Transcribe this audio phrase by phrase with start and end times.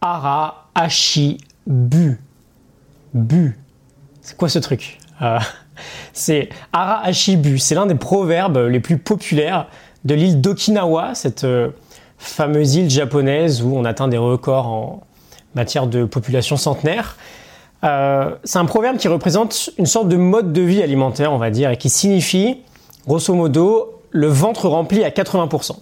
[0.00, 2.20] Ara Ashi Bu.
[4.22, 5.38] C'est quoi ce truc euh,
[6.12, 7.58] C'est Ara Ashi Bu.
[7.58, 9.66] C'est l'un des proverbes les plus populaires
[10.04, 11.70] de l'île d'Okinawa, cette euh,
[12.18, 15.02] fameuse île japonaise où on atteint des records en
[15.54, 17.16] matière de population centenaire.
[17.82, 21.50] Euh, c'est un proverbe qui représente une sorte de mode de vie alimentaire, on va
[21.50, 22.58] dire, et qui signifie,
[23.06, 25.76] grosso modo, le ventre rempli à 80%.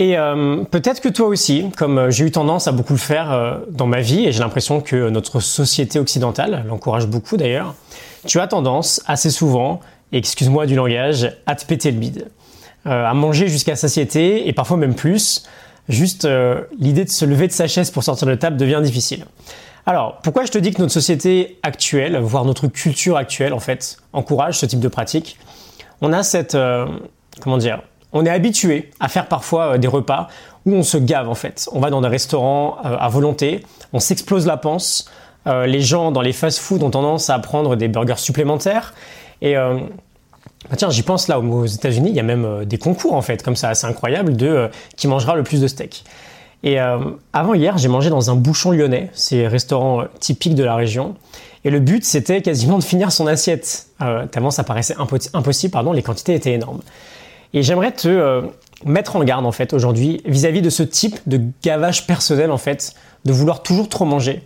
[0.00, 3.58] Et euh, peut-être que toi aussi, comme j'ai eu tendance à beaucoup le faire euh,
[3.68, 7.74] dans ma vie, et j'ai l'impression que notre société occidentale l'encourage beaucoup d'ailleurs,
[8.26, 12.28] tu as tendance assez souvent, excuse-moi du langage, à te péter le bide,
[12.84, 15.44] à manger jusqu'à satiété, et parfois même plus.
[15.88, 16.28] Juste
[16.78, 19.24] l'idée de se lever de sa chaise pour sortir de table devient difficile.
[19.86, 23.96] Alors, pourquoi je te dis que notre société actuelle, voire notre culture actuelle, en fait,
[24.12, 25.38] encourage ce type de pratique?
[26.00, 26.86] On a cette, euh,
[27.40, 27.82] comment dire,
[28.12, 30.28] on est habitué à faire parfois euh, des repas
[30.66, 31.68] où on se gave en fait.
[31.72, 35.10] On va dans des restaurants euh, à volonté, on s'explose la panse.
[35.46, 38.92] les gens dans les fast-food ont tendance à prendre des burgers supplémentaires
[39.40, 43.22] et bah tiens, j'y pense là aux États-Unis, il y a même des concours en
[43.22, 46.04] fait, comme ça, assez incroyable, de qui mangera le plus de steak.
[46.62, 46.98] Et euh,
[47.32, 50.74] avant hier, j'ai mangé dans un bouchon lyonnais, c'est un restaurant euh, typique de la
[50.74, 51.14] région.
[51.64, 53.86] Et le but, c'était quasiment de finir son assiette.
[54.02, 54.96] Euh, tellement ça paraissait
[55.32, 56.80] impossible, pardon, les quantités étaient énormes.
[57.52, 58.42] Et j'aimerais te euh,
[58.84, 62.94] mettre en garde en fait aujourd'hui vis-à-vis de ce type de gavage personnel en fait,
[63.24, 64.42] de vouloir toujours trop manger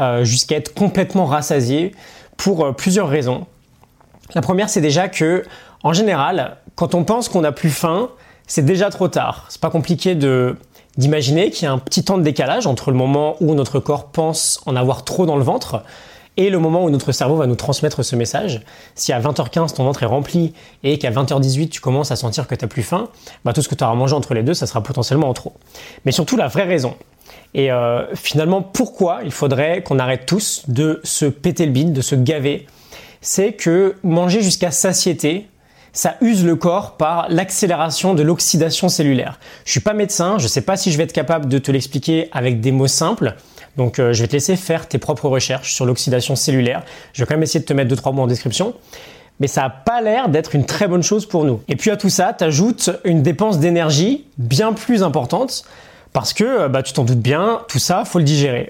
[0.00, 1.92] euh, jusqu'à être complètement rassasié
[2.36, 3.46] pour plusieurs raisons.
[4.34, 5.44] La première, c'est déjà que
[5.82, 8.08] en général, quand on pense qu'on n'a plus faim,
[8.46, 9.46] c'est déjà trop tard.
[9.48, 10.56] C'est pas compliqué de
[10.98, 14.08] d'imaginer qu'il y a un petit temps de décalage entre le moment où notre corps
[14.08, 15.82] pense en avoir trop dans le ventre
[16.36, 18.62] et le moment où notre cerveau va nous transmettre ce message.
[18.94, 22.54] Si à 20h15 ton ventre est rempli et qu'à 20h18 tu commences à sentir que
[22.54, 23.08] tu n'as plus faim,
[23.44, 25.54] bah, tout ce que tu auras mangé entre les deux, ça sera potentiellement en trop.
[26.04, 26.94] Mais surtout la vraie raison.
[27.54, 32.00] Et euh, finalement, pourquoi il faudrait qu'on arrête tous de se péter le bide, de
[32.00, 32.66] se gaver?
[33.20, 35.46] C'est que manger jusqu'à satiété,
[35.92, 39.38] ça use le corps par l'accélération de l'oxydation cellulaire.
[39.64, 42.28] Je suis pas médecin, je sais pas si je vais être capable de te l'expliquer
[42.32, 43.36] avec des mots simples.
[43.76, 46.82] Donc euh, je vais te laisser faire tes propres recherches sur l'oxydation cellulaire.
[47.12, 48.74] Je vais quand même essayer de te mettre deux trois mots en description.
[49.40, 51.62] Mais ça n'a pas l'air d'être une très bonne chose pour nous.
[51.68, 55.64] Et puis à tout ça, tu ajoutes une dépense d'énergie bien plus importante
[56.12, 58.66] parce que euh, bah, tu t'en doutes bien, tout ça, faut le digérer.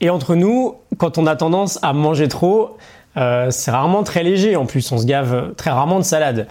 [0.00, 2.76] Et entre nous, quand on a tendance à manger trop,
[3.16, 6.46] euh, c'est rarement très léger en plus, on se gave très rarement de salade.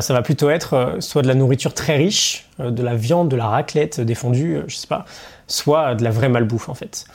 [0.00, 3.46] Ça va plutôt être soit de la nourriture très riche, de la viande, de la
[3.46, 5.04] raclette, des fondus, je sais pas,
[5.46, 7.06] soit de la vraie malbouffe en fait.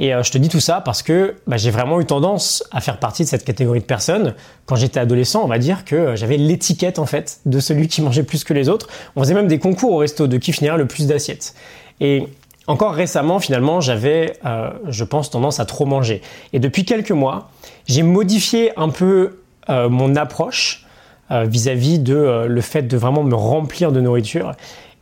[0.00, 2.98] Et je te dis tout ça parce que bah, j'ai vraiment eu tendance à faire
[2.98, 4.34] partie de cette catégorie de personnes.
[4.66, 8.22] Quand j'étais adolescent, on va dire que j'avais l'étiquette en fait de celui qui mangeait
[8.22, 8.86] plus que les autres.
[9.16, 11.54] On faisait même des concours au resto de qui finirait le plus d'assiettes.
[12.00, 12.28] Et
[12.68, 16.20] encore récemment, finalement, j'avais, euh, je pense, tendance à trop manger.
[16.52, 17.50] Et depuis quelques mois,
[17.86, 19.38] j'ai modifié un peu
[19.70, 20.86] euh, mon approche
[21.30, 24.52] euh, vis-à-vis de le fait de vraiment me remplir de nourriture.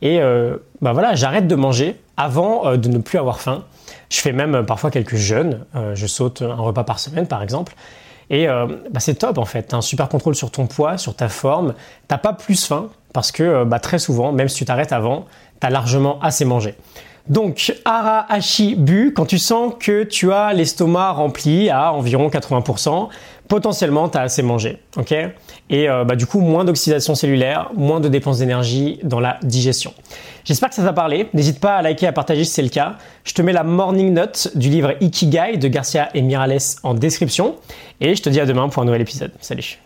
[0.01, 0.21] Et
[0.83, 3.65] bah voilà, j'arrête de manger avant de ne plus avoir faim.
[4.11, 5.65] Je fais même parfois quelques jeûnes.
[5.95, 7.75] je saute un repas par semaine, par exemple.
[8.31, 9.65] Et bah c'est top en fait.
[9.65, 11.75] T'as un super contrôle sur ton poids, sur ta forme.
[12.09, 15.27] T'as pas plus faim parce que bah, très souvent, même si tu t'arrêtes avant,
[15.61, 16.75] t'as largement assez mangé.
[17.29, 23.09] Donc, ara ashi bu, quand tu sens que tu as l'estomac rempli à environ 80%,
[23.49, 25.13] potentiellement tu as assez mangé, ok?
[25.71, 29.93] Et euh, bah, du coup, moins d'oxydation cellulaire, moins de dépenses d'énergie dans la digestion.
[30.45, 31.29] J'espère que ça t'a parlé.
[31.35, 32.97] N'hésite pas à liker, à partager si c'est le cas.
[33.25, 37.57] Je te mets la morning note du livre Ikigai de Garcia et Mirales en description.
[38.01, 39.33] Et je te dis à demain pour un nouvel épisode.
[39.41, 39.79] Salut